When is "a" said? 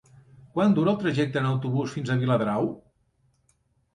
2.13-2.17